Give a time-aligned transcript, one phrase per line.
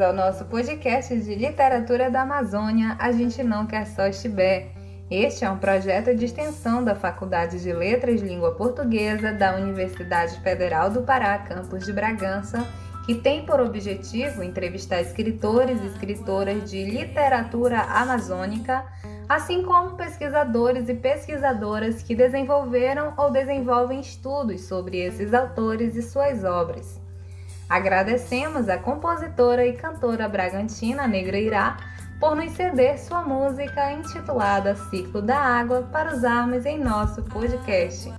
[0.00, 2.96] Ao nosso podcast de literatura da Amazônia.
[2.98, 4.72] A gente não quer só estiver.
[5.10, 10.90] Este é um projeto de extensão da Faculdade de Letras Língua Portuguesa da Universidade Federal
[10.90, 12.66] do Pará, campus de Bragança,
[13.04, 18.82] que tem por objetivo entrevistar escritores e escritoras de literatura amazônica,
[19.28, 26.42] assim como pesquisadores e pesquisadoras que desenvolveram ou desenvolvem estudos sobre esses autores e suas
[26.42, 26.99] obras.
[27.70, 31.76] Agradecemos à compositora e cantora bragantina Negra
[32.18, 38.12] por nos ceder sua música intitulada Ciclo da Água para usarmos em nosso podcast.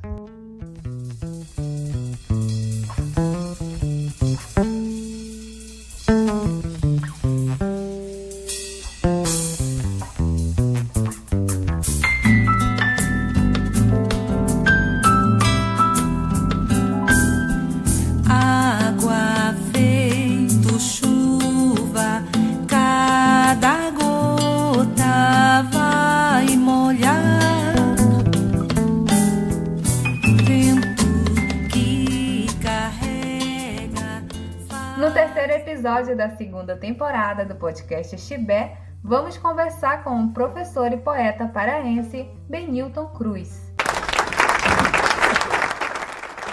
[36.61, 43.73] Segunda temporada do podcast Chibé, vamos conversar com o professor e poeta paraense Benilton Cruz.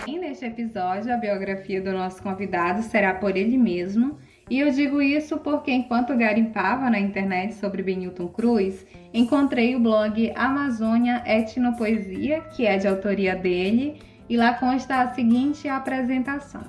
[0.06, 5.02] E neste episódio, a biografia do nosso convidado será por ele mesmo, e eu digo
[5.02, 12.64] isso porque enquanto garimpava na internet sobre Benilton Cruz, encontrei o blog Amazônia Etnopoesia, que
[12.64, 16.62] é de autoria dele, e lá consta a seguinte apresentação.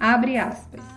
[0.00, 0.95] Abre aspas.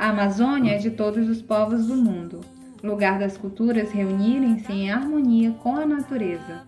[0.00, 2.40] A Amazônia é de todos os povos do mundo,
[2.82, 6.62] lugar das culturas reunirem-se em harmonia com a natureza.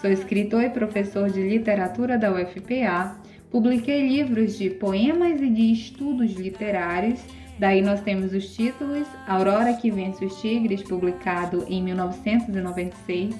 [0.00, 3.16] Sou escritor e professor de literatura da UFPA,
[3.50, 7.18] publiquei livros de poemas e de estudos literários,
[7.58, 13.34] daí nós temos os títulos Aurora que Vence os Tigres, publicado em 1996,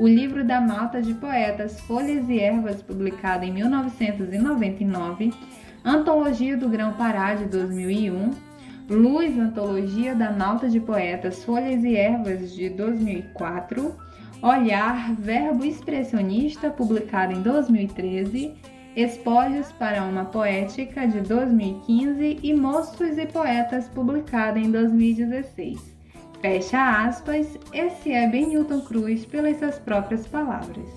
[0.00, 5.32] o livro da Malta de Poetas Folhas e Ervas, publicado em 1999,
[5.84, 8.49] Antologia do Grão Pará de 2001,
[8.90, 13.94] Luz, Antologia da Malta de Poetas, Folhas e Ervas, de 2004,
[14.42, 18.52] Olhar, Verbo Expressionista, publicado em 2013,
[18.96, 25.96] Espólios para uma Poética, de 2015 e Mostros e Poetas, publicado em 2016.
[26.40, 30.88] Fecha aspas, esse é Benilton Cruz pelas suas próprias palavras.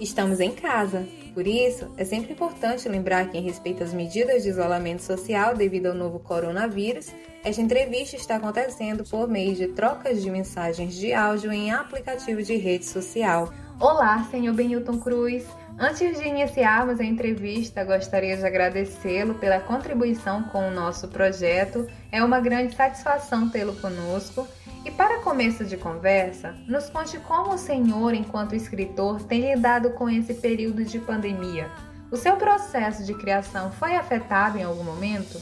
[0.00, 4.50] Estamos em casa, por isso é sempre importante lembrar que, em respeito às medidas de
[4.50, 7.08] isolamento social devido ao novo coronavírus,
[7.42, 12.56] esta entrevista está acontecendo por meio de trocas de mensagens de áudio em aplicativo de
[12.56, 13.52] rede social.
[13.80, 15.44] Olá, senhor Benilton Cruz.
[15.76, 21.88] Antes de iniciarmos a entrevista, gostaria de agradecê-lo pela contribuição com o nosso projeto.
[22.12, 24.46] É uma grande satisfação tê-lo conosco.
[24.84, 30.10] E para começo de conversa, nos conte como o senhor, enquanto escritor, tem lidado com
[30.10, 31.70] esse período de pandemia.
[32.10, 35.40] O seu processo de criação foi afetado em algum momento?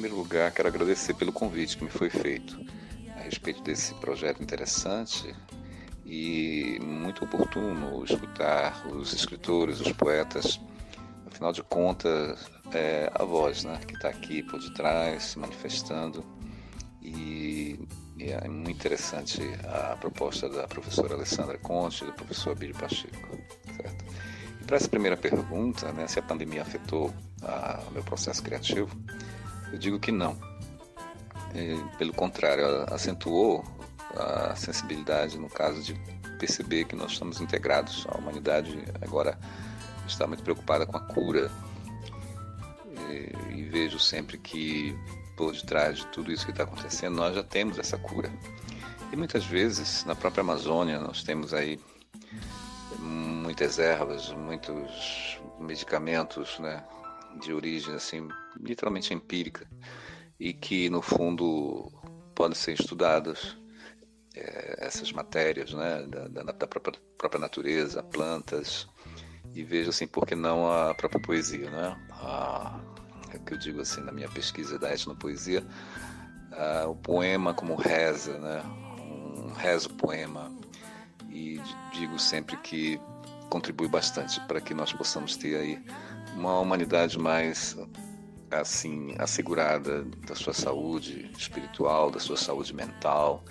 [0.00, 2.58] primeiro lugar, quero agradecer pelo convite que me foi feito
[3.16, 5.34] a respeito desse projeto interessante
[6.06, 10.58] e muito oportuno escutar os escritores, os poetas.
[11.26, 16.24] Afinal de contas, é a voz né, que está aqui por detrás, se manifestando.
[17.02, 17.78] E,
[18.20, 23.38] e, é muito interessante a proposta da professora Alessandra Conte e do professor Abílio Pacheco.
[23.76, 24.04] Certo?
[24.60, 27.12] E para essa primeira pergunta, né, se a pandemia afetou
[27.88, 28.90] o meu processo criativo,
[29.72, 30.38] eu digo que não.
[31.54, 33.64] É, pelo contrário, acentuou
[34.14, 35.94] a sensibilidade no caso de
[36.38, 38.06] perceber que nós estamos integrados.
[38.08, 39.38] A humanidade agora
[40.06, 41.50] está muito preocupada com a cura.
[43.08, 44.96] E, e vejo sempre que
[45.40, 48.30] por detrás de tudo isso que está acontecendo, nós já temos essa cura.
[49.10, 51.80] E muitas vezes, na própria Amazônia, nós temos aí
[52.98, 56.84] muitas ervas, muitos medicamentos, né?
[57.40, 58.28] de origem assim
[58.60, 59.66] literalmente empírica
[60.38, 61.90] e que no fundo
[62.34, 63.56] podem ser estudadas
[64.34, 68.86] é, essas matérias né, da, da, da própria, própria, natureza, plantas
[69.54, 71.96] e vejo assim por que não a própria poesia, né?
[72.10, 72.80] A,
[73.38, 75.64] que eu digo assim na minha pesquisa da etnopoesia,
[76.52, 78.62] a, o poema como reza, né?
[79.00, 80.50] Um rezo poema
[81.28, 81.60] e
[81.92, 83.00] digo sempre que
[83.48, 85.84] contribui bastante para que nós possamos ter aí
[86.36, 87.76] uma humanidade mais
[88.50, 93.44] assim assegurada da sua saúde espiritual, da sua saúde mental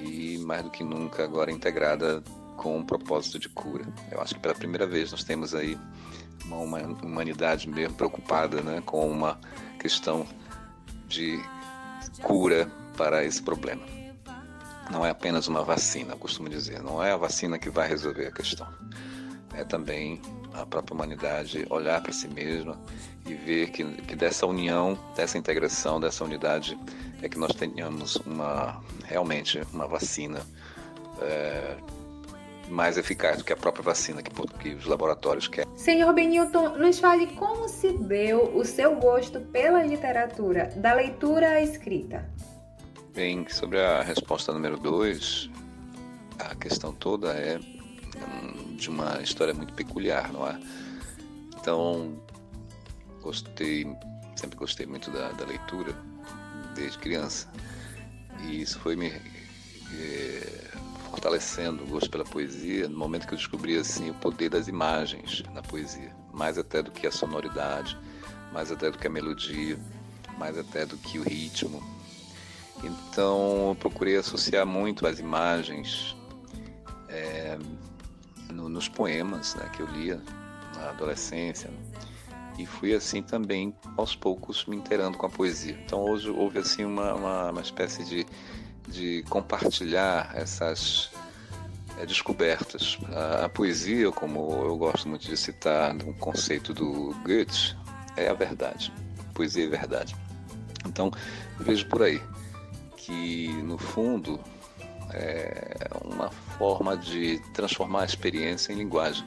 [0.00, 2.22] e mais do que nunca agora integrada
[2.56, 3.84] com um propósito de cura.
[4.10, 5.78] Eu acho que pela primeira vez nós temos aí
[6.44, 6.58] uma
[7.02, 9.38] humanidade mesmo preocupada, né, com uma
[9.78, 10.26] questão
[11.06, 11.38] de
[12.22, 13.82] cura para esse problema.
[14.90, 18.32] Não é apenas uma vacina, costumo dizer, não é a vacina que vai resolver a
[18.32, 18.66] questão.
[19.54, 20.20] É também
[20.54, 22.80] a própria humanidade olhar para si mesma
[23.26, 26.78] e ver que, que dessa união, dessa integração, dessa unidade
[27.22, 30.40] é que nós tenhamos uma realmente uma vacina
[31.20, 31.76] é,
[32.68, 35.70] mais eficaz do que a própria vacina que, que os laboratórios querem.
[35.76, 41.60] Senhor Benilton, nos fale como se deu o seu gosto pela literatura, da leitura à
[41.60, 42.28] escrita.
[43.14, 45.50] Bem, sobre a resposta número dois,
[46.38, 47.58] a questão toda é
[48.76, 50.58] de uma história muito peculiar, não é?
[51.60, 52.16] Então,
[53.20, 53.84] gostei,
[54.36, 55.92] sempre gostei muito da, da leitura,
[56.74, 57.48] desde criança.
[58.44, 60.68] E isso foi me é,
[61.10, 65.42] fortalecendo o gosto pela poesia no momento que eu descobri assim o poder das imagens
[65.54, 67.98] na poesia, mais até do que a sonoridade,
[68.52, 69.78] mais até do que a melodia,
[70.38, 71.82] mais até do que o ritmo.
[72.82, 76.16] Então eu procurei associar muito as imagens
[77.08, 77.58] é,
[78.52, 80.22] no, nos poemas né, que eu lia
[80.76, 81.70] na adolescência.
[82.58, 85.78] E fui assim também, aos poucos, me inteirando com a poesia.
[85.84, 88.26] Então hoje houve assim uma, uma, uma espécie de,
[88.90, 91.10] de compartilhar essas
[91.98, 92.98] é, descobertas.
[93.12, 97.76] A, a, poesia, como eu gosto muito de citar um conceito do Goethe,
[98.16, 98.92] é a verdade.
[99.34, 100.16] Poesia é verdade.
[100.86, 101.10] Então
[101.60, 102.20] vejo por aí
[102.96, 104.40] que no fundo
[105.12, 109.24] é uma forma de transformar a experiência em linguagem.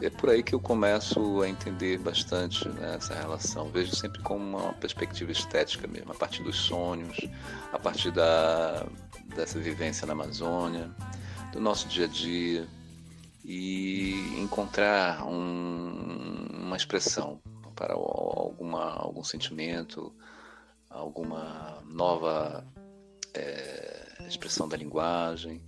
[0.00, 3.68] É por aí que eu começo a entender bastante né, essa relação.
[3.70, 7.18] Vejo sempre como uma perspectiva estética mesmo, a partir dos sonhos,
[7.72, 8.86] a partir da,
[9.34, 10.88] dessa vivência na Amazônia,
[11.52, 12.68] do nosso dia a dia
[13.44, 17.40] e encontrar um, uma expressão
[17.74, 20.14] para alguma, algum sentimento,
[20.88, 22.64] alguma nova
[23.34, 25.60] é, expressão da linguagem,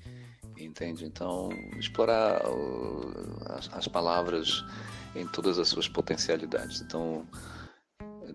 [0.64, 1.04] entende?
[1.04, 2.42] Então, explorar
[3.46, 4.64] as, as palavras
[5.14, 6.80] em todas as suas potencialidades.
[6.80, 7.26] Então,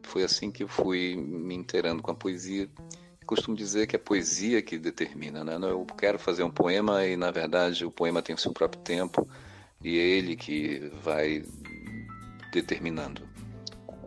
[0.03, 2.69] foi assim que eu fui me inteirando com a poesia.
[3.25, 5.55] costumo dizer que é a poesia que determina, né?
[5.61, 9.27] Eu quero fazer um poema e, na verdade, o poema tem o seu próprio tempo
[9.83, 11.43] e é ele que vai
[12.51, 13.27] determinando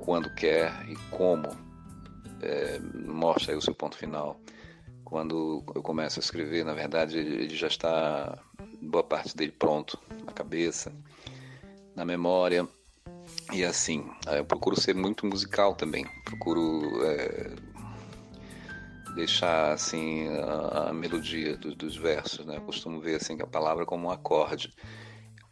[0.01, 1.49] quando quer e como
[2.41, 4.41] é, mostra o seu ponto final
[5.09, 8.39] quando eu começo a escrever, na verdade, ele já está
[8.83, 10.93] boa parte dele pronto na cabeça,
[11.97, 12.69] na memória.
[13.51, 16.07] E assim, eu procuro ser muito musical também.
[16.27, 17.55] Procuro é,
[19.15, 22.59] deixar assim a, melodia do, dos versos, né?
[22.59, 24.75] Eu costumo ver assim a palavra como um acorde,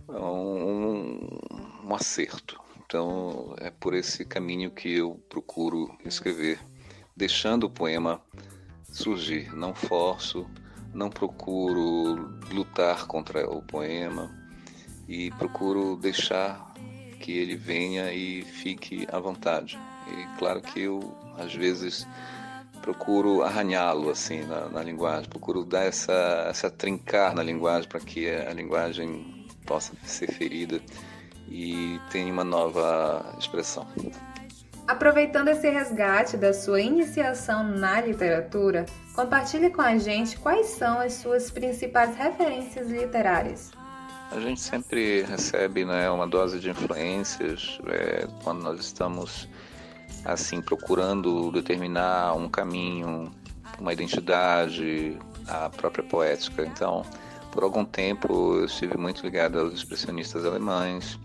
[0.07, 1.29] é um,
[1.83, 2.61] um acerto.
[2.85, 6.61] Então é por esse caminho que eu procuro escrever,
[7.17, 8.21] deixando o poema
[8.97, 9.55] surgir.
[9.55, 10.47] Não forço,
[10.93, 14.31] não procuro lutar contra o poema
[15.07, 16.75] e procuro deixar
[17.21, 19.79] que ele venha e fique à vontade.
[20.09, 22.07] E claro que eu, às vezes,
[22.81, 28.29] procuro arranhá-lo assim na, na, linguagem, procuro dar essa, essa trincar na linguagem para que
[28.29, 30.81] a linguagem possa ser ferida
[31.49, 33.87] e tenha uma nova expressão.
[34.87, 41.15] Aproveitando esse resgate da sua iniciação na literatura, compartilhe com a gente quais são as
[41.15, 43.73] suas principais referências literárias.
[44.31, 49.49] A gente sempre recebe né, uma dose de influências é, quando nós estamos
[50.25, 53.33] assim procurando determinar um caminho,
[53.81, 56.65] uma identidade, a própria poética.
[56.65, 57.05] Então,
[57.51, 61.19] por algum tempo eu estive muito ligado aos expressionistas alemães,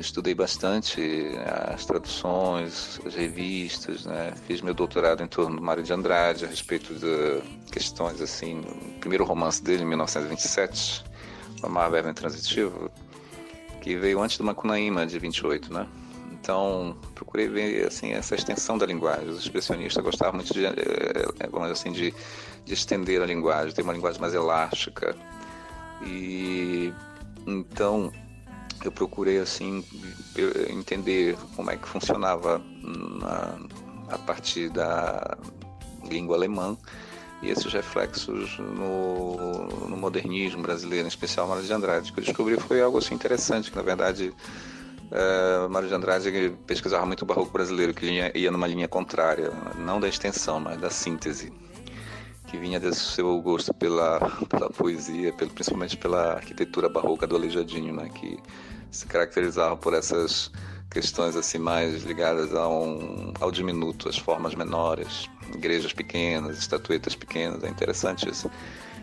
[0.00, 1.32] estudei bastante
[1.72, 4.32] as traduções, as revistas, né?
[4.46, 8.98] fiz meu doutorado em torno do Mário de Andrade a respeito de questões assim, o
[9.00, 11.04] primeiro romance dele, em 1927,
[11.62, 12.90] O Amar Verbo Intransitivo,
[13.80, 15.86] que veio antes do Macunaíma, de 28, né?
[16.32, 19.28] Então, procurei ver assim essa extensão da linguagem.
[19.28, 20.70] Os expressionistas gostavam muito de, é,
[21.40, 22.14] é, vamos assim, de,
[22.64, 25.16] de estender a linguagem, ter uma linguagem mais elástica.
[26.04, 26.92] E
[27.46, 28.12] então
[28.84, 29.84] eu procurei assim
[30.68, 33.58] entender como é que funcionava na,
[34.08, 35.36] a partir da
[36.08, 36.76] língua alemã
[37.42, 42.10] e esses reflexos no, no modernismo brasileiro, em especial Mário de Andrade.
[42.10, 44.32] O que eu descobri foi algo assim interessante, que na verdade
[45.10, 49.52] é, Mário de Andrade pesquisava muito o barroco brasileiro, que ia, ia numa linha contrária,
[49.78, 51.52] não da extensão, mas da síntese
[52.46, 57.94] que vinha desse seu gosto pela, pela poesia, pelo, principalmente pela arquitetura barroca do Aleijadinho,
[57.94, 58.38] né, que
[58.90, 60.50] se caracterizava por essas
[60.90, 62.98] questões assim mais ligadas ao,
[63.40, 68.50] ao diminuto, as formas menores, igrejas pequenas, estatuetas pequenas, é interessante isso.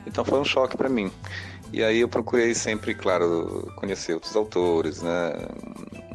[0.06, 1.12] Então foi um choque para mim.
[1.72, 5.34] E aí eu procurei sempre, claro, conhecer outros autores, né?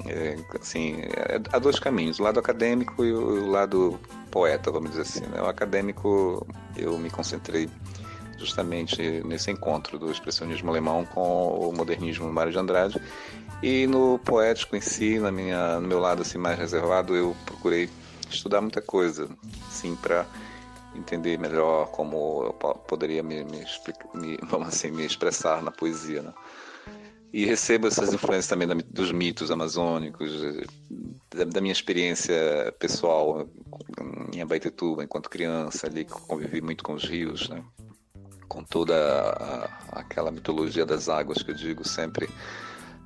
[0.07, 3.99] É, assim, é, há dois caminhos, o lado acadêmico e o lado
[4.31, 5.27] poeta, vamos dizer assim.
[5.27, 5.41] Né?
[5.41, 7.69] O acadêmico, eu me concentrei
[8.39, 13.03] justamente nesse encontro do expressionismo alemão com o modernismo do Mário de Andrade.
[13.63, 17.91] E no poético em si, na minha, no meu lado assim mais reservado, eu procurei
[18.31, 19.29] estudar muita coisa,
[19.69, 20.25] sim, para
[20.95, 23.65] entender melhor como eu poderia me, me,
[24.15, 26.23] me, vamos assim, me expressar na poesia.
[26.23, 26.33] Né?
[27.33, 30.33] E recebo essas influências também dos mitos amazônicos,
[31.35, 33.47] da, da minha experiência pessoal
[34.33, 37.63] em Abaetetuba, enquanto criança, ali convivi muito com os rios, né?
[38.49, 42.29] com toda a, aquela mitologia das águas que eu digo sempre.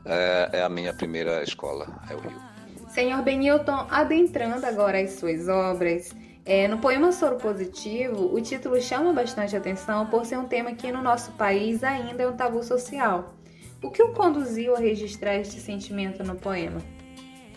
[0.04, 2.40] É, é a minha primeira escola, é o rio.
[2.88, 6.14] Senhor Benilton, adentrando agora as suas obras,
[6.44, 10.90] é, no poema Soro Positivo, o título chama bastante atenção por ser um tema que
[10.90, 13.32] no nosso país ainda é um tabu social.
[13.82, 16.80] O que o conduziu a registrar este sentimento no poema?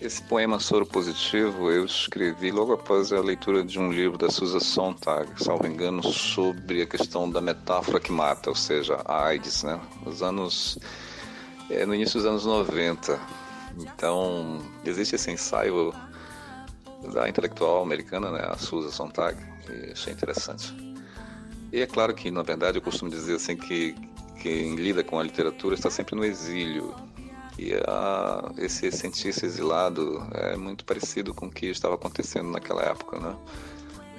[0.01, 4.60] Esse poema Soro Positivo eu escrevi logo após a leitura de um livro da Susan
[4.60, 9.79] Sontag, salvo engano, sobre a questão da metáfora que mata, ou seja, a AIDS, né?
[10.03, 10.79] Nos anos,
[11.70, 13.20] é, no início dos anos 90.
[13.77, 15.94] Então, existe esse ensaio
[17.13, 19.38] da intelectual americana, né, a Susan Sontag,
[19.70, 20.74] e achei interessante.
[21.72, 23.96] E é claro que, na verdade, eu costumo dizer assim que
[24.46, 26.94] quem lida com a literatura está sempre no exílio.
[27.58, 33.18] E a, esse cientista exilado é muito parecido com o que estava acontecendo naquela época,
[33.18, 33.36] né?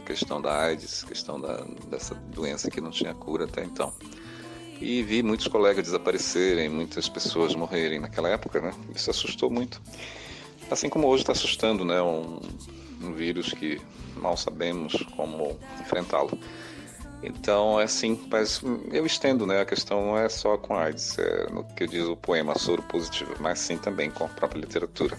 [0.01, 3.93] A questão da AIDS, a questão da, dessa doença que não tinha cura até então.
[4.81, 8.75] E vi muitos colegas desaparecerem, muitas pessoas morrerem naquela época, né?
[8.97, 9.81] Isso assustou muito.
[10.69, 12.03] Assim como hoje está assustando, né?
[12.03, 12.41] Um,
[13.01, 13.81] um vírus que
[14.17, 16.37] mal sabemos como enfrentá-lo.
[17.23, 18.61] Então, é assim, mas
[18.93, 19.61] eu estendo, né?
[19.61, 23.35] A questão não é só com AIDS, é no que diz o poema Soro Positivo,
[23.41, 25.17] mas sim também com a própria literatura.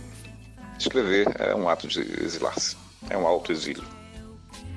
[0.77, 2.77] Escrever é um ato de exilar-se,
[3.09, 3.83] é um autoexílio.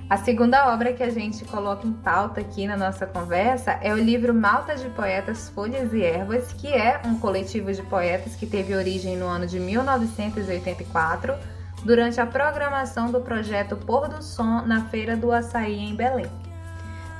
[0.09, 3.97] A segunda obra que a gente coloca em pauta aqui na nossa conversa é o
[3.97, 8.75] livro Malta de Poetas, Folhas e Ervas, que é um coletivo de poetas que teve
[8.75, 11.35] origem no ano de 1984,
[11.85, 16.27] durante a programação do projeto Pôr do Som na Feira do Açaí em Belém.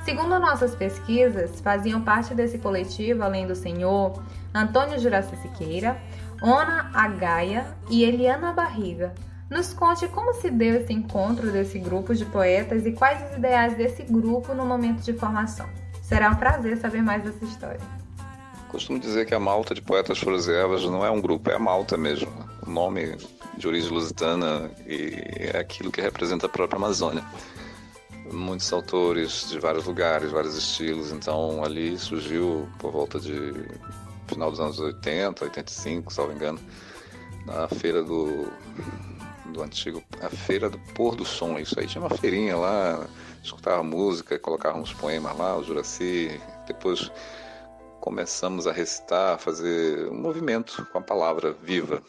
[0.03, 4.21] Segundo nossas pesquisas, faziam parte desse coletivo, além do senhor,
[4.53, 6.01] Antônio Juraci Siqueira,
[6.41, 9.13] Ona Agaia e Eliana Barriga.
[9.47, 13.77] Nos conte como se deu esse encontro desse grupo de poetas e quais os ideais
[13.77, 15.69] desse grupo no momento de formação.
[16.01, 17.79] Será um prazer saber mais dessa história.
[18.69, 21.59] Costumo dizer que a Malta de Poetas Flores Ervas não é um grupo, é a
[21.59, 22.31] Malta mesmo.
[22.65, 23.17] O nome
[23.55, 27.23] de origem lusitana e é aquilo que representa a própria Amazônia
[28.31, 31.11] muitos autores de vários lugares, vários estilos.
[31.11, 33.53] Então ali surgiu por volta de
[34.27, 36.59] final dos anos 80, 85, salvo engano,
[37.45, 38.51] na feira do
[39.51, 43.05] do antigo a feira do pôr do som, isso aí tinha uma feirinha lá,
[43.43, 47.11] escutava música, colocava uns poemas lá, o Juraci, depois
[47.99, 52.01] começamos a recitar, a fazer um movimento com a palavra viva.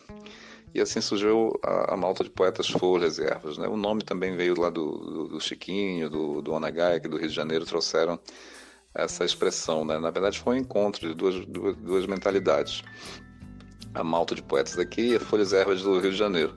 [0.74, 3.58] E assim surgiu a, a malta de poetas folhas e ervas.
[3.58, 3.68] Né?
[3.68, 7.28] O nome também veio lá do, do, do Chiquinho, do, do Onagai, que do Rio
[7.28, 8.18] de Janeiro trouxeram
[8.94, 9.84] essa expressão.
[9.84, 9.98] Né?
[9.98, 12.82] Na verdade, foi um encontro de duas, duas, duas mentalidades.
[13.94, 16.54] A malta de poetas daqui e a folhas e ervas do Rio de Janeiro.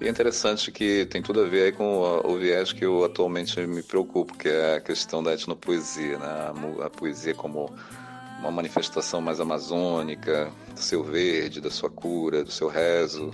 [0.00, 3.60] E é interessante que tem tudo a ver com o, o viés que eu atualmente
[3.66, 6.26] me preocupo, que é a questão da etnopoesia, né?
[6.26, 7.70] a, a poesia como
[8.40, 13.30] uma manifestação mais amazônica, do seu verde, da sua cura, do seu rezo,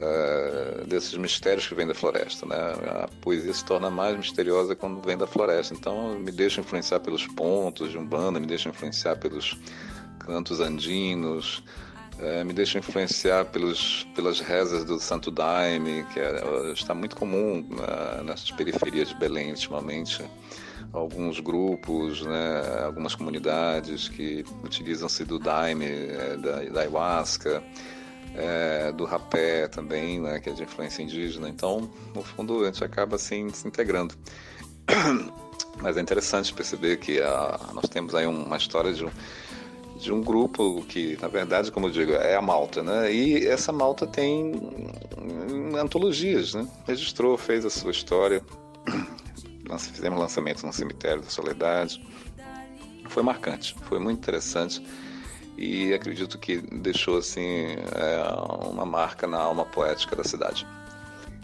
[0.00, 2.46] uh, desses mistérios que vêm da floresta.
[2.46, 2.56] Né?
[2.56, 5.74] A poesia se torna mais misteriosa quando vem da floresta.
[5.74, 9.58] Então, me deixa influenciar pelos pontos de Umbanda, me deixa influenciar pelos
[10.18, 11.62] cantos andinos,
[12.18, 17.60] uh, me deixa influenciar pelos, pelas rezas do Santo Daime, que é, está muito comum
[17.60, 20.24] uh, nessas periferias de Belém ultimamente
[20.92, 27.62] alguns grupos, né, algumas comunidades que utilizam-se do daime, é, da, da ayahuasca,
[28.34, 31.48] é, do rapé também, né, que é de influência indígena.
[31.48, 34.14] Então, no fundo, a gente acaba assim, se integrando.
[35.80, 39.10] Mas é interessante perceber que a, nós temos aí uma história de um,
[39.98, 43.12] de um grupo que, na verdade, como eu digo, é a Malta, né?
[43.12, 44.52] E essa Malta tem
[45.80, 46.66] antologias, né?
[46.86, 48.42] Registrou, fez a sua história,
[49.90, 52.04] fizemos lançamento no Cemitério da Soledade.
[53.08, 54.84] Foi marcante, foi muito interessante.
[55.56, 60.66] e acredito que deixou assim é, uma marca na alma poética da cidade.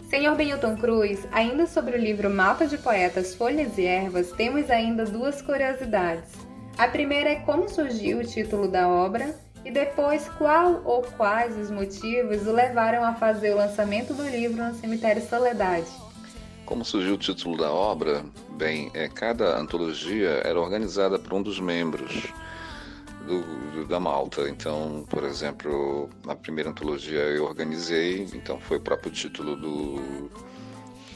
[0.09, 5.05] Senhor Benilton Cruz, ainda sobre o livro Mapa de Poetas, Folhas e Ervas, temos ainda
[5.05, 6.29] duas curiosidades.
[6.77, 11.71] A primeira é como surgiu o título da obra e depois qual ou quais os
[11.71, 16.10] motivos o levaram a fazer o lançamento do livro no Cemitério Soledade.
[16.71, 18.23] Como surgiu o título da obra?
[18.51, 22.27] Bem, é, cada antologia era organizada por um dos membros
[23.27, 23.41] do,
[23.73, 24.47] do, da Malta.
[24.47, 30.31] Então, por exemplo, a primeira antologia eu organizei, então foi o próprio título do,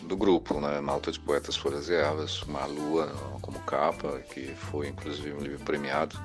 [0.03, 0.81] do grupo, né?
[0.81, 3.07] Malta de Poetas Folhas e Ervas, uma lua
[3.41, 6.19] como capa, que foi inclusive um livro premiado.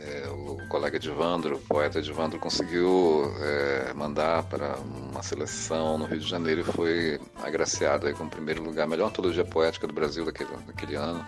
[0.00, 6.20] É, o colega Edvandro, o poeta Edvandro, conseguiu é, mandar para uma seleção no Rio
[6.20, 10.24] de Janeiro e foi agraciado aí com o primeiro lugar, melhor antologia poética do Brasil
[10.24, 11.26] daquele, daquele ano.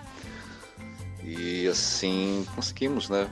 [1.24, 3.28] E assim conseguimos, né?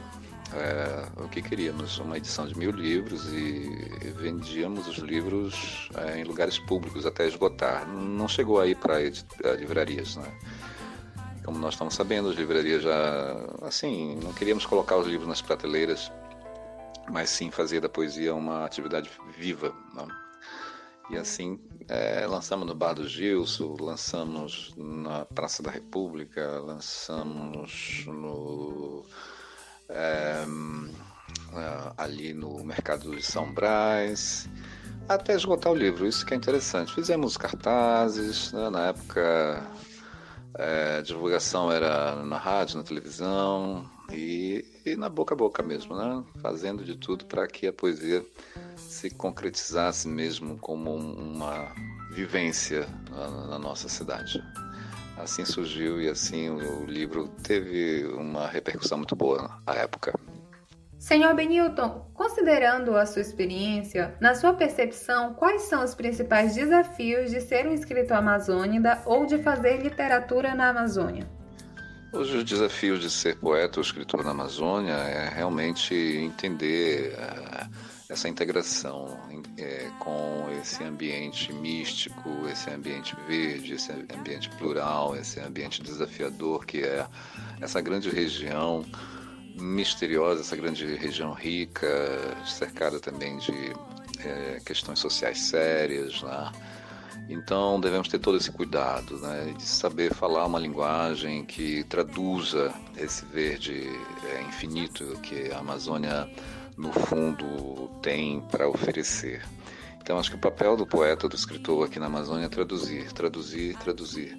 [0.54, 3.68] É, o que queríamos, uma edição de mil livros e
[4.16, 7.86] vendíamos os livros é, em lugares públicos até esgotar.
[7.86, 8.98] Não chegou aí para
[9.56, 10.32] livrarias, né?
[11.48, 16.12] Como nós estamos sabendo, as livrarias já, assim, não queríamos colocar os livros nas prateleiras,
[17.10, 19.74] mas sim fazer da poesia uma atividade viva.
[19.94, 20.06] Né?
[21.08, 29.06] E assim, é, lançamos no Bar do Gilson, lançamos na Praça da República, lançamos no,
[29.88, 30.44] é,
[31.96, 34.46] ali no Mercado de São Brás,
[35.08, 36.06] até esgotar o livro.
[36.06, 36.94] Isso que é interessante.
[36.94, 38.68] Fizemos cartazes, né?
[38.68, 39.66] na época
[40.58, 46.24] é, divulgação era na rádio, na televisão e, e na boca a boca mesmo, né?
[46.42, 48.26] fazendo de tudo para que a poesia
[48.76, 51.72] se concretizasse mesmo como uma
[52.10, 54.42] vivência na, na nossa cidade.
[55.16, 60.14] Assim surgiu e assim o livro teve uma repercussão muito boa à época.
[61.08, 67.40] Senhor Benilton, considerando a sua experiência, na sua percepção, quais são os principais desafios de
[67.40, 71.26] ser um escritor amazônida ou de fazer literatura na Amazônia?
[72.12, 77.70] Hoje o desafio de ser poeta ou escritor na Amazônia é realmente entender uh,
[78.10, 79.18] essa integração
[79.56, 86.82] é, com esse ambiente místico, esse ambiente verde, esse ambiente plural, esse ambiente desafiador que
[86.82, 87.06] é
[87.62, 88.84] essa grande região
[89.60, 91.86] misteriosa, essa grande região rica,
[92.46, 93.72] cercada também de
[94.24, 96.52] é, questões sociais sérias, né?
[97.28, 103.24] Então devemos ter todo esse cuidado, né, de saber falar uma linguagem que traduza esse
[103.26, 103.86] verde
[104.24, 106.28] é, infinito que a Amazônia
[106.74, 109.42] no fundo tem para oferecer.
[110.00, 113.76] Então acho que o papel do poeta, do escritor aqui na Amazônia é traduzir, traduzir,
[113.76, 114.34] traduzir.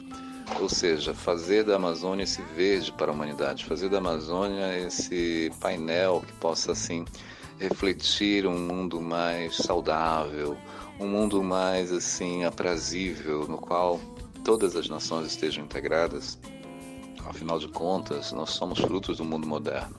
[0.60, 6.24] Ou seja, fazer da Amazônia esse verde para a humanidade, fazer da Amazônia esse painel
[6.26, 7.06] que possa assim
[7.60, 10.58] refletir um mundo mais saudável,
[11.00, 14.00] um mundo mais assim aprazível, no qual
[14.44, 16.40] todas as nações estejam integradas.
[17.26, 19.96] Afinal de contas, nós somos frutos do mundo moderno.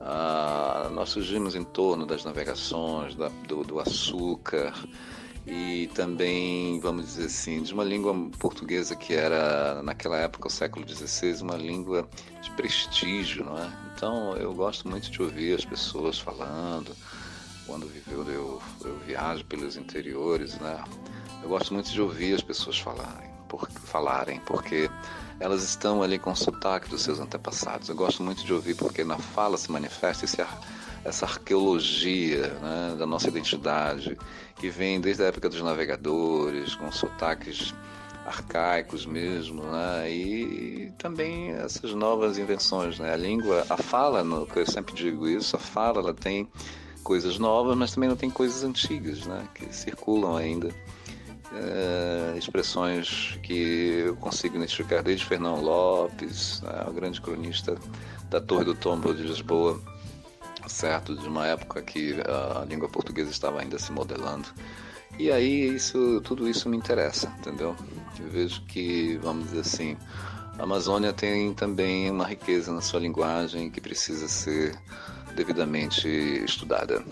[0.00, 4.74] Ah, nós surgimos em torno das navegações, da, do, do, açúcar
[5.46, 10.88] e também, vamos dizer assim, de uma língua portuguesa que era, naquela época, o século
[10.88, 12.08] XVI, uma língua
[12.40, 13.70] de prestígio, não é?
[13.94, 16.96] Então, eu gosto muito de ouvir as pessoas falando.
[17.66, 20.82] Quando eu, eu, eu viajo pelos interiores, né?
[21.42, 24.90] Eu gosto muito de ouvir as pessoas falarem, por, falarem porque
[25.38, 27.88] elas estão ali com o sotaque dos seus antepassados.
[27.88, 30.40] Eu gosto muito de ouvir porque na fala se manifesta esse,
[31.04, 34.16] essa arqueologia né, da nossa identidade,
[34.56, 37.74] que vem desde a época dos navegadores, com sotaques
[38.26, 40.10] arcaicos mesmo, né?
[40.10, 42.98] e também essas novas invenções.
[42.98, 43.12] Né?
[43.12, 44.24] A língua, a fala,
[44.56, 46.48] eu sempre digo isso, a fala ela tem
[47.02, 49.46] coisas novas, mas também não tem coisas antigas né?
[49.54, 50.70] que circulam ainda
[51.54, 57.76] é, expressões que eu consigo identificar desde Fernão Lopes, né, o grande cronista
[58.28, 59.80] da Torre do Tombo de Lisboa,
[60.68, 64.48] certo, de uma época que a língua portuguesa estava ainda se modelando.
[65.18, 67.76] E aí isso, tudo isso me interessa, entendeu?
[68.18, 69.96] Eu vejo que, vamos dizer assim,
[70.58, 74.76] a Amazônia tem também uma riqueza na sua linguagem que precisa ser
[75.36, 77.04] devidamente estudada.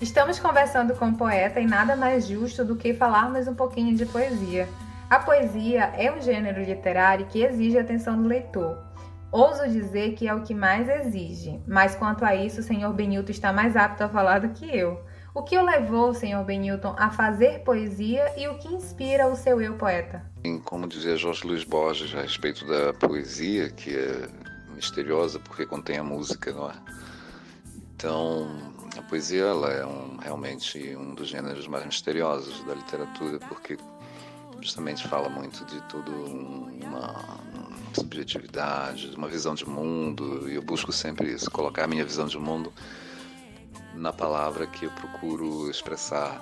[0.00, 4.04] Estamos conversando com o poeta e nada mais justo do que falarmos um pouquinho de
[4.04, 4.68] poesia.
[5.08, 8.76] A poesia é um gênero literário que exige a atenção do leitor.
[9.32, 13.30] Ouso dizer que é o que mais exige, mas quanto a isso, o senhor Benilton
[13.30, 15.00] está mais apto a falar do que eu.
[15.34, 19.60] O que o levou, senhor Benilton, a fazer poesia e o que inspira o seu
[19.60, 20.24] eu poeta?
[20.64, 24.28] Como dizia Jorge Luiz Borges a respeito da poesia, que é
[24.74, 26.74] misteriosa porque contém a música, não é?
[27.94, 28.48] Então,
[28.96, 33.76] a poesia ela é um, realmente um dos gêneros mais misteriosos da literatura, porque
[34.60, 37.14] justamente fala muito de tudo uma,
[37.96, 42.38] subjetividade, uma visão de mundo, e eu busco sempre isso, colocar a minha visão de
[42.38, 42.72] mundo
[43.94, 46.40] na palavra que eu procuro expressar,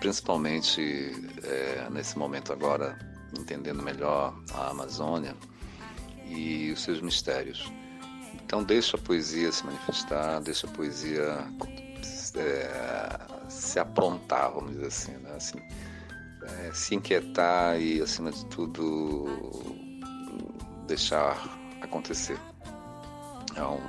[0.00, 1.12] principalmente
[1.42, 2.98] é, nesse momento agora,
[3.38, 5.36] entendendo melhor a Amazônia
[6.26, 7.70] e os seus mistérios.
[8.44, 11.46] Então deixa a poesia se manifestar, deixa a poesia
[12.36, 15.32] é, se aprontar, vamos dizer assim, né?
[15.36, 15.58] assim
[16.42, 19.26] é, se inquietar e, acima de tudo,
[20.90, 22.38] deixar acontecer.
[23.54, 23.80] É um,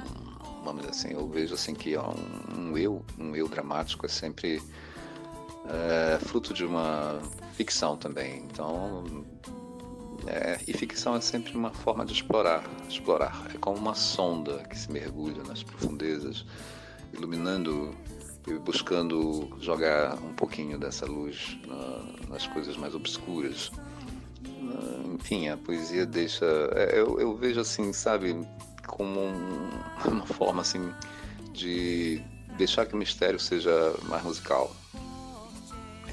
[0.63, 4.09] vamos dizer assim, eu vejo assim que é um, um eu, um eu dramático é
[4.09, 4.61] sempre
[5.67, 7.19] é, fruto de uma
[7.53, 8.43] ficção também.
[8.43, 9.03] Então,
[10.27, 13.47] é, e ficção é sempre uma forma de explorar, explorar.
[13.53, 16.45] É como uma sonda que se mergulha nas profundezas,
[17.13, 17.95] iluminando
[18.47, 23.71] e buscando jogar um pouquinho dessa luz na, nas coisas mais obscuras
[25.13, 26.45] enfim, a poesia deixa.
[26.75, 28.35] É, eu, eu vejo assim, sabe,
[28.87, 29.69] como um,
[30.05, 30.93] uma forma assim
[31.53, 32.21] de
[32.57, 33.71] deixar que o mistério seja
[34.03, 34.75] mais musical.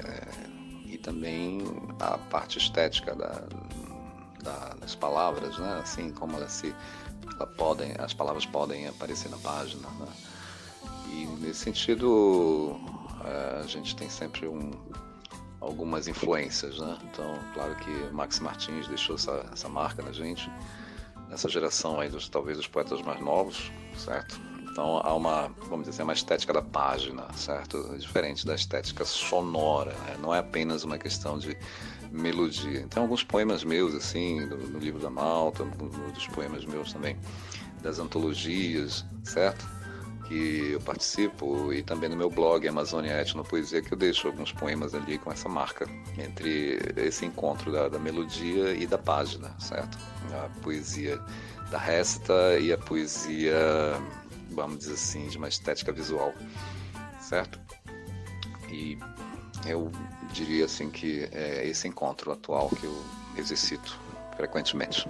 [0.05, 1.63] É, e também
[2.01, 3.45] a parte estética da,
[4.43, 5.81] da, das palavras, né?
[5.83, 6.75] Assim como elas se
[7.35, 9.89] ela podem, as palavras podem aparecer na página.
[9.89, 10.07] Né?
[11.11, 12.79] E nesse sentido
[13.25, 14.71] é, a gente tem sempre um,
[15.61, 16.99] algumas influências, né?
[17.05, 20.51] Então, claro que Max Martins deixou essa, essa marca na gente,
[21.29, 24.41] nessa geração aí dos talvez dos poetas mais novos, certo?
[24.71, 27.97] Então há uma, vamos dizer assim, uma estética da página, certo?
[27.99, 30.17] Diferente da estética sonora, né?
[30.21, 31.59] não é apenas uma questão de
[32.13, 32.81] melodia.
[32.81, 37.17] Então alguns poemas meus, assim, no, no livro da Malta, dos poemas meus também,
[37.83, 39.69] das antologias, certo?
[40.29, 44.95] Que eu participo e também no meu blog Amazônia Etnopoesia que eu deixo alguns poemas
[44.95, 45.89] ali com essa marca
[46.19, 49.97] entre esse encontro da, da melodia e da página, certo?
[50.35, 51.19] A poesia
[51.71, 53.57] da resta e a poesia,
[54.51, 56.35] vamos dizer assim, de uma estética visual,
[57.21, 57.59] certo?
[58.71, 58.99] E
[59.67, 59.91] eu
[60.33, 63.05] diria assim que é esse encontro atual que eu
[63.39, 63.99] exercito
[64.37, 65.09] frequentemente.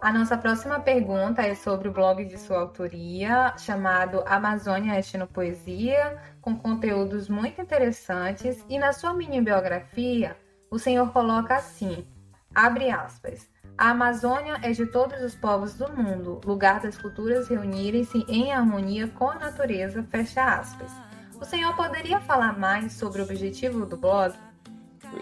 [0.00, 6.56] A nossa próxima pergunta é sobre o blog de sua autoria, chamado Amazônia Etnopoesia, com
[6.56, 8.64] conteúdos muito interessantes.
[8.66, 10.34] E na sua mini biografia,
[10.70, 12.06] o senhor coloca assim:
[12.54, 13.46] abre aspas.
[13.76, 19.06] A Amazônia é de todos os povos do mundo, lugar das culturas reunirem-se em harmonia
[19.06, 20.90] com a natureza, fecha aspas.
[21.38, 24.34] O senhor poderia falar mais sobre o objetivo do blog?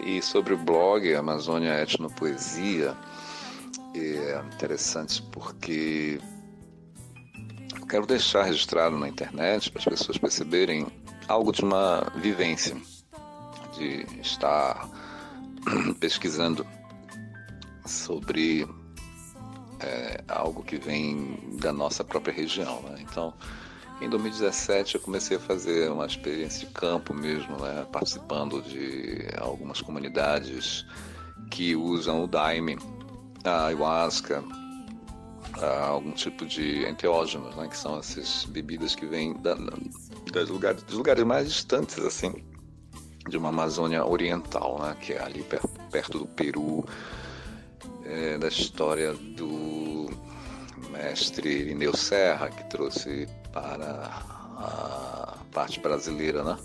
[0.05, 2.95] E sobre o blog Amazônia Etnopoesia,
[3.93, 6.19] é interessante porque
[7.79, 10.87] eu quero deixar registrado na internet para as pessoas perceberem
[11.27, 12.75] algo de uma vivência,
[13.77, 14.89] de estar
[15.99, 16.65] pesquisando
[17.85, 18.67] sobre
[19.79, 22.81] é, algo que vem da nossa própria região.
[22.83, 22.97] Né?
[23.01, 23.33] Então,
[24.01, 27.85] em 2017 eu comecei a fazer uma experiência de campo mesmo, né?
[27.91, 30.85] participando de algumas comunidades
[31.49, 32.77] que usam o Daime
[33.43, 34.43] a ayahuasca,
[35.61, 39.55] a algum tipo de enteógenos, né, que são essas bebidas que vêm da,
[40.31, 42.33] das lugares, dos lugares mais distantes, assim,
[43.27, 46.85] de uma Amazônia oriental, né, que é ali per, perto do Peru,
[48.05, 50.09] é, da história do
[50.91, 54.23] mestre Irineu Serra, que trouxe para
[54.57, 56.57] a parte brasileira, né,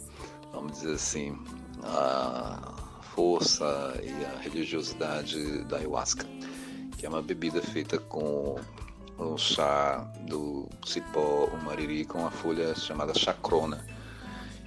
[0.52, 1.38] vamos dizer assim,
[1.82, 2.72] a
[3.14, 6.26] força e a religiosidade da ayahuasca
[7.04, 8.58] que é uma bebida feita com
[9.18, 13.84] o chá do cipó, o mariri, com a folha chamada chacrona.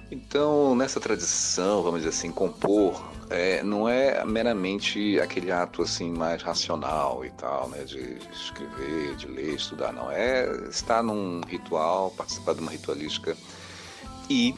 [0.08, 6.40] Então, nessa tradição, vamos dizer assim, compor é, não é meramente aquele ato assim mais
[6.40, 12.54] racional e tal, né, de escrever, de ler, estudar, não é estar num ritual, participar
[12.54, 13.36] de uma ritualística
[14.30, 14.54] e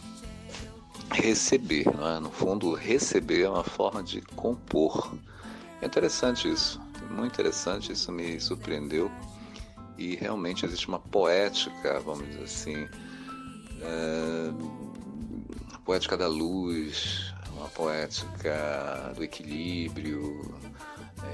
[1.11, 2.21] receber, não é?
[2.21, 5.15] no fundo receber é uma forma de compor.
[5.81, 6.79] É interessante isso
[7.11, 9.11] muito interessante, isso me surpreendeu.
[9.99, 12.89] E realmente existe uma poética, vamos dizer assim,
[13.83, 14.53] é,
[15.91, 20.55] poética da luz, uma poética do equilíbrio,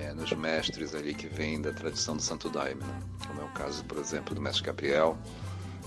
[0.00, 3.02] é, nos mestres ali que vêm da tradição do Santo Daime, né?
[3.26, 5.18] como é o caso, por exemplo, do mestre Gabriel,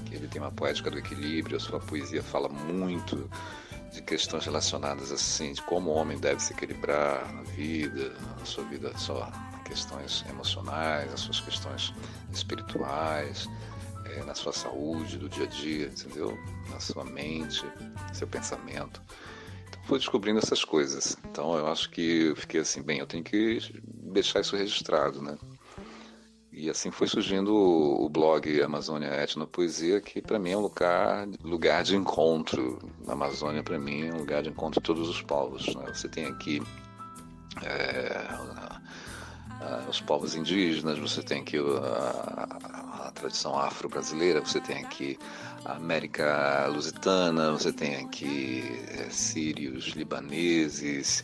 [0.06, 3.30] que ele tem uma poética do equilíbrio, a sua poesia fala muito
[3.91, 8.63] de questões relacionadas assim, de como o homem deve se equilibrar na vida, na sua
[8.65, 9.32] vida só
[9.69, 11.93] questões emocionais, as suas questões
[12.34, 13.47] espirituais.
[14.05, 16.38] é, na sua saúde do dia a dia, entendeu?
[16.69, 17.63] Na sua mente,
[18.13, 19.01] seu pensamento.
[19.67, 21.17] Então fui descobrindo essas coisas.
[21.29, 25.38] Então eu acho que eu fiquei assim, bem, eu tenho que deixar isso registrado, né?
[26.51, 31.84] E assim foi surgindo o blog Amazônia Etnopoesia, que para mim é um lugar, lugar
[31.84, 32.79] de encontro.
[33.08, 35.73] A Amazônia para mim é um lugar de encontro de todos os povos.
[35.73, 35.86] Né?
[35.93, 36.62] Você tem aqui
[37.63, 38.27] é,
[39.89, 45.17] os povos indígenas, você tem aqui a, a tradição afro-brasileira, você tem aqui
[45.65, 51.23] a América Lusitana, você tem aqui é, sírios, libaneses,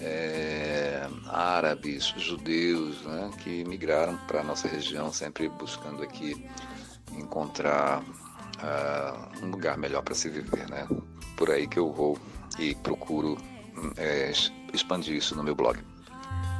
[0.00, 6.46] é, árabes, judeus, né, que migraram para a nossa região, sempre buscando aqui
[7.12, 10.68] encontrar uh, um lugar melhor para se viver.
[10.68, 10.86] Né?
[11.36, 12.18] Por aí que eu vou
[12.58, 13.36] e procuro
[13.96, 14.32] é,
[14.72, 15.78] expandir isso no meu blog.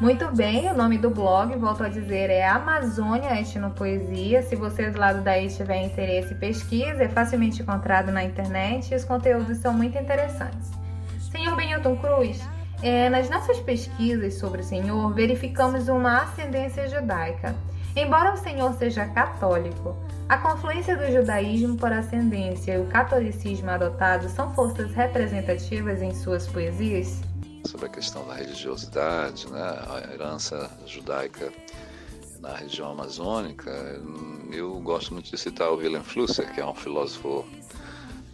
[0.01, 4.43] Muito bem, o nome do blog, volto a dizer, é Amazônia Etnopoesia.
[4.43, 9.05] Se você do lado daí tiver interesse, pesquise, é facilmente encontrado na internet e os
[9.05, 10.73] conteúdos são muito interessantes.
[11.31, 12.43] Senhor Benilton Cruz,
[12.83, 17.55] é, nas nossas pesquisas sobre o Senhor, verificamos uma ascendência judaica.
[17.95, 19.97] Embora o Senhor seja católico,
[20.29, 26.49] a confluência do judaísmo por ascendência e o catolicismo adotado são forças representativas em suas
[26.49, 27.23] poesias?
[27.65, 31.53] Sobre a questão da religiosidade, né, a herança judaica
[32.41, 33.71] na região amazônica,
[34.53, 37.45] eu gosto muito de citar o Wilhelm Flusser, que é um filósofo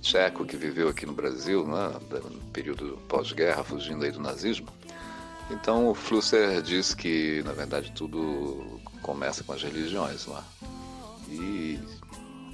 [0.03, 4.69] tcheco que viveu aqui no Brasil, né, no período pós-guerra, fugindo aí do nazismo.
[5.51, 10.45] Então o Flusser diz que, na verdade, tudo começa com as religiões lá.
[11.29, 11.79] E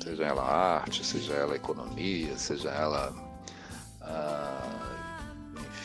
[0.02, 3.14] seja ela arte, seja ela economia, seja ela,
[4.00, 4.75] ah,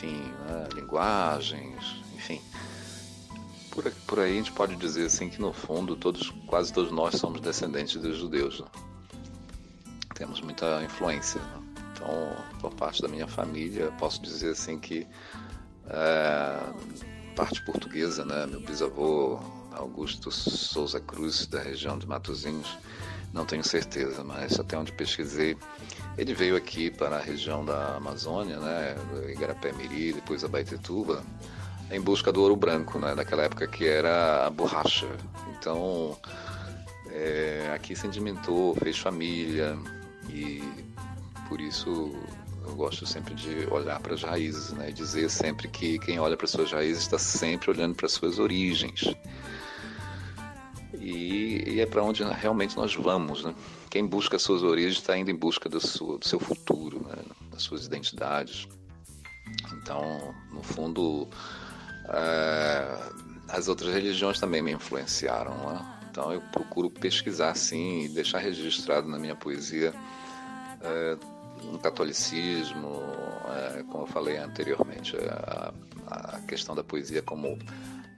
[0.02, 2.40] enfim, né, linguagens, enfim.
[3.70, 7.14] Por, por aí a gente pode dizer assim que no fundo todos, quase todos nós
[7.14, 8.60] somos descendentes dos judeus.
[8.60, 8.66] Né?
[10.22, 11.40] temos muita influência.
[11.40, 11.62] Né?
[11.92, 15.06] Então, por parte da minha família, posso dizer assim que
[15.88, 16.60] é,
[17.34, 18.46] parte portuguesa, né?
[18.46, 19.40] Meu bisavô
[19.72, 22.78] Augusto Souza Cruz, da região de Matozinhos,
[23.32, 25.56] não tenho certeza, mas até onde pesquisei,
[26.16, 28.96] ele veio aqui para a região da Amazônia, né?
[29.30, 31.22] Igarapé-Miri, depois Abaetetuba,
[31.90, 33.14] em busca do ouro branco, né?
[33.14, 35.08] Daquela época que era a borracha.
[35.58, 36.16] Então,
[37.10, 39.78] é, aqui sedimentou, fez família,
[40.28, 40.62] e
[41.48, 42.14] por isso
[42.64, 44.90] eu gosto sempre de olhar para as raízes, né?
[44.90, 49.02] E dizer sempre que quem olha para suas raízes está sempre olhando para suas origens.
[51.02, 53.52] E, e é para onde realmente nós vamos, né?
[53.90, 57.16] Quem busca suas origens está indo em busca do seu, do seu futuro, né?
[57.50, 58.68] das suas identidades.
[59.74, 61.28] Então, no fundo,
[62.08, 62.98] é,
[63.48, 65.52] as outras religiões também me influenciaram.
[65.56, 65.98] Né?
[66.08, 69.92] Então, eu procuro pesquisar, sim, e deixar registrado na minha poesia
[70.80, 71.16] é,
[71.64, 73.02] no catolicismo,
[73.48, 75.74] é, como eu falei anteriormente, a,
[76.06, 77.58] a, questão da poesia como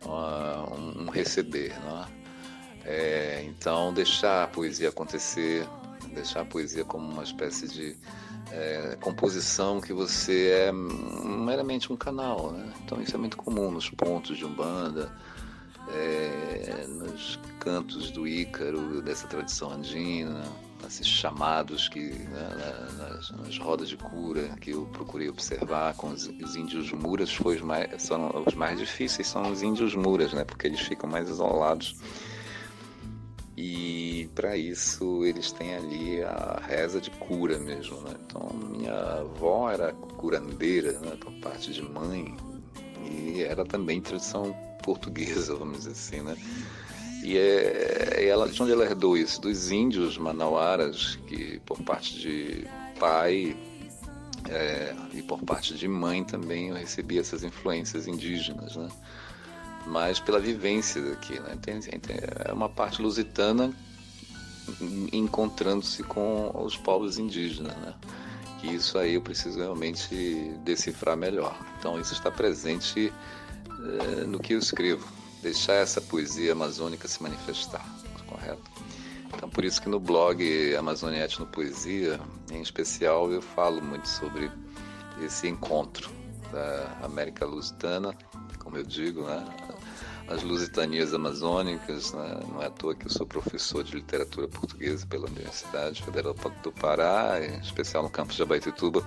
[0.05, 2.24] uma, um receber, não é?
[2.85, 5.67] É, então, deixar a poesia acontecer,
[6.13, 7.97] deixar a poesia como uma espécie de
[8.51, 12.53] é, composição que você é meramente um canal.
[12.53, 12.73] Né?
[12.85, 15.11] Então, isso é muito comum nos pontos de Umbanda,
[15.89, 20.45] é, nos cantos do Ícaro, dessa tradição andina,
[20.87, 26.27] esses chamados que né, nas, nas, rodas de cura que eu procurei observar com os,
[26.27, 30.45] os índios muras foi os mais, são os mais difíceis são os índios muras, né?
[30.45, 31.97] Porque eles ficam mais isolados
[33.57, 38.15] e para isso eles têm ali a reza de cura mesmo, né?
[38.27, 41.17] Então minha avó era curandeira, né?
[41.21, 42.37] Por parte de mãe
[43.05, 46.37] e era também tradição portuguesa, vamos dizer assim, né?
[47.23, 49.41] E é, ela, de onde ela herdou isso?
[49.41, 52.67] Dos índios manauaras, que por parte de
[52.99, 53.57] pai
[54.51, 58.89] é, e por parte de mãe também eu recebi essas influências indígenas, né?
[59.87, 61.59] Mas pela vivência daqui, né?
[62.47, 63.75] É uma parte lusitana
[65.13, 67.95] encontrando-se com os povos indígenas, né?
[68.61, 70.15] Que isso aí eu preciso realmente
[70.65, 71.59] decifrar melhor.
[71.79, 73.13] Então isso está presente
[73.69, 75.07] é, no que eu escrevo
[75.43, 77.85] deixar essa poesia amazônica se manifestar,
[78.27, 78.63] correto?
[79.37, 82.19] Então, por isso que no blog Amazônia Etno Poesia,
[82.51, 84.51] em especial, eu falo muito sobre
[85.21, 86.11] esse encontro
[86.51, 88.17] da América Lusitana,
[88.59, 89.45] como eu digo, né?
[90.29, 92.41] As lusitanias amazônicas, né?
[92.49, 96.73] não é à toa que eu sou professor de literatura portuguesa pela Universidade Federal do
[96.73, 99.07] Pará, em especial no campus de Abaetetuba,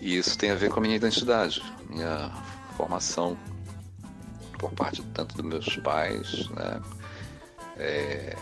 [0.00, 2.30] e isso tem a ver com a minha identidade, minha
[2.76, 3.36] formação
[4.58, 6.80] por parte tanto dos meus pais, né?
[7.76, 8.36] É,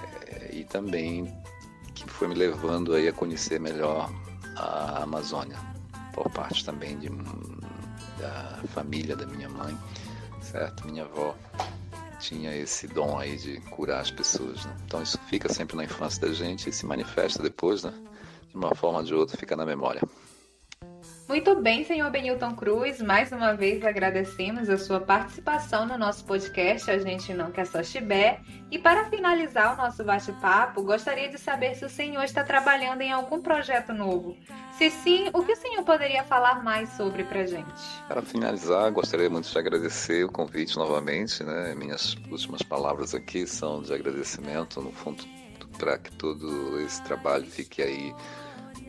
[0.53, 1.33] e também
[1.95, 4.11] que foi me levando aí a conhecer melhor
[4.57, 5.59] a Amazônia,
[6.13, 7.09] por parte também de,
[8.19, 9.77] da família da minha mãe,
[10.53, 10.87] certo?
[10.87, 11.35] Minha avó
[12.21, 14.77] tinha esse dom aí de curar as pessoas, né?
[14.87, 17.93] Então isso fica sempre na infância da gente e se manifesta depois, né?
[18.49, 20.03] De uma forma ou de outra, fica na memória.
[21.29, 23.01] Muito bem, senhor Benilton Cruz.
[23.01, 27.83] Mais uma vez agradecemos a sua participação no nosso podcast A Gente Não Quer Só
[27.83, 28.41] Chibé.
[28.71, 33.13] E para finalizar o nosso bate-papo, gostaria de saber se o senhor está trabalhando em
[33.13, 34.37] algum projeto novo.
[34.77, 37.83] Se sim, o que o senhor poderia falar mais sobre para gente?
[38.09, 41.43] Para finalizar, gostaria muito de agradecer o convite novamente.
[41.45, 41.75] Né?
[41.75, 45.25] Minhas últimas palavras aqui são de agradecimento, no fundo,
[45.79, 48.13] para que todo esse trabalho fique aí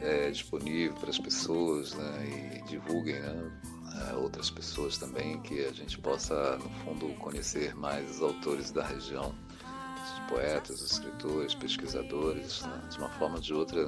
[0.03, 5.97] é, disponível para as pessoas né, e divulguem né, outras pessoas também, que a gente
[5.99, 9.33] possa, no fundo, conhecer mais os autores da região,
[10.03, 13.87] os poetas, os escritores, pesquisadores, né, de uma forma ou de outra.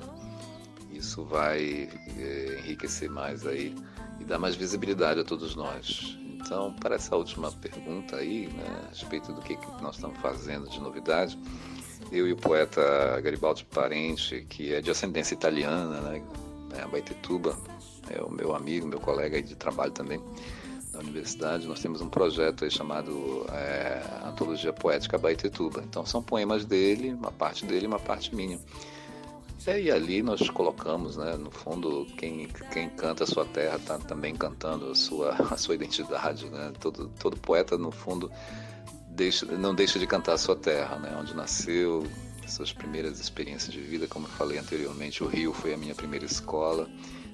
[0.91, 3.75] Isso vai é, enriquecer mais aí
[4.19, 6.17] e dar mais visibilidade a todos nós.
[6.21, 10.69] Então, para essa última pergunta aí, né, a respeito do que, que nós estamos fazendo
[10.69, 11.38] de novidade,
[12.11, 16.23] eu e o poeta Garibaldi Parente, que é de ascendência italiana, né,
[16.77, 17.57] é Baitetuba,
[18.09, 20.21] é o meu amigo, meu colega de trabalho também
[20.91, 25.83] da universidade, nós temos um projeto chamado é, Antologia Poética Baitetuba.
[25.83, 28.59] Então são poemas dele, uma parte dele uma parte minha.
[29.67, 34.35] E ali nós colocamos, né, no fundo, quem, quem canta a sua terra está também
[34.35, 36.47] cantando a sua, a sua identidade.
[36.49, 36.71] Né?
[36.79, 38.31] Todo, todo poeta, no fundo,
[39.15, 41.15] deixa, não deixa de cantar a sua terra, né?
[41.19, 42.06] onde nasceu,
[42.47, 46.25] suas primeiras experiências de vida, como eu falei anteriormente, o Rio foi a minha primeira
[46.25, 46.88] escola.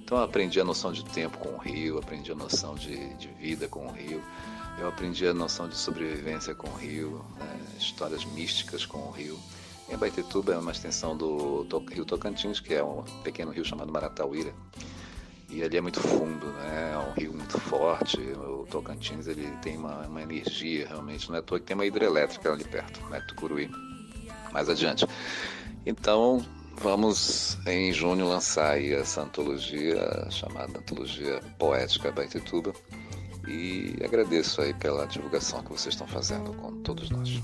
[0.04, 3.28] Então eu aprendi a noção de tempo com o Rio, aprendi a noção de, de
[3.28, 4.22] vida com o Rio,
[4.80, 7.60] eu aprendi a noção de sobrevivência com o Rio, né?
[7.78, 9.38] histórias místicas com o Rio.
[9.90, 14.54] E Baitetuba é uma extensão do Rio Tocantins, que é um pequeno rio chamado Maratauíra.
[15.52, 16.94] E ali é muito fundo, né?
[16.94, 18.18] É um rio muito forte.
[18.18, 21.30] O Tocantins ele tem uma, uma energia realmente.
[21.30, 23.20] Não é à toa que tem uma hidrelétrica ali perto, né?
[23.28, 23.70] Tucuruí.
[24.54, 25.06] Mais adiante.
[25.86, 26.46] Então,
[26.78, 32.74] vamos em junho lançar aí essa antologia chamada Antologia Poética Baitetuba.
[33.46, 37.42] E agradeço aí pela divulgação que vocês estão fazendo com todos nós.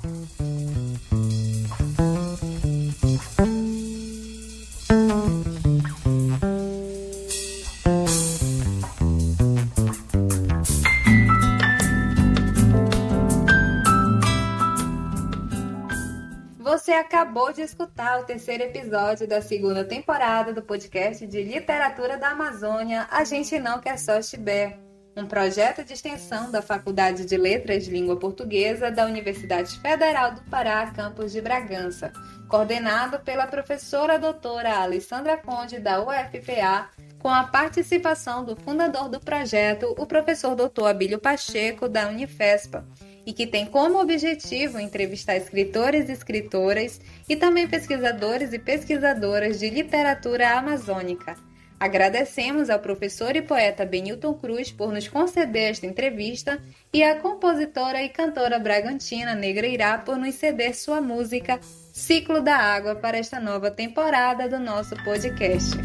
[17.00, 23.08] Acabou de escutar o terceiro episódio da segunda temporada do podcast de literatura da Amazônia
[23.12, 24.80] A Gente Não Quer Só Chibé,
[25.16, 30.42] um projeto de extensão da Faculdade de Letras de Língua Portuguesa da Universidade Federal do
[30.50, 32.12] Pará, campus de Bragança,
[32.50, 39.94] coordenado pela professora doutora Alessandra Conde da UFPA, com a participação do fundador do projeto,
[39.98, 42.86] o professor doutor Abílio Pacheco, da Unifespa,
[43.28, 49.70] e que tem como objetivo entrevistar escritores e escritoras e também pesquisadores e pesquisadoras de
[49.70, 51.36] literatura amazônica.
[51.78, 56.58] Agradecemos ao professor e poeta Benilton Cruz por nos conceder esta entrevista
[56.94, 61.60] e à compositora e cantora bragantina Negra Irá por nos ceder sua música
[61.92, 65.76] Ciclo da Água para esta nova temporada do nosso podcast.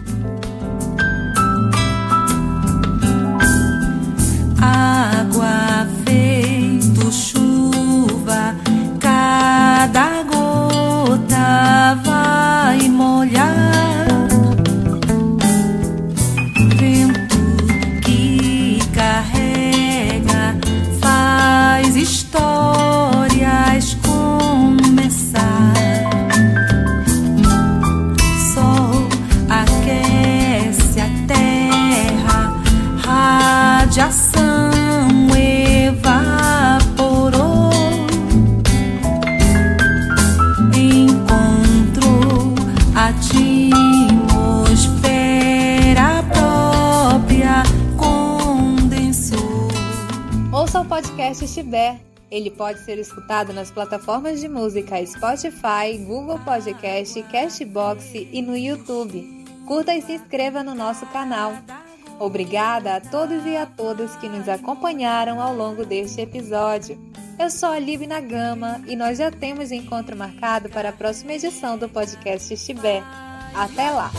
[4.63, 5.72] Água
[9.83, 11.99] cada gota.
[12.05, 12.12] vai
[52.53, 59.45] pode ser escutado nas plataformas de música Spotify, Google Podcast, Castbox e no YouTube.
[59.67, 61.55] Curta e se inscreva no nosso canal.
[62.19, 67.01] Obrigada a todos e a todas que nos acompanharam ao longo deste episódio.
[67.39, 71.33] Eu sou a Lib na Gama e nós já temos encontro marcado para a próxima
[71.33, 73.03] edição do podcast Chibé.
[73.55, 74.11] Até lá!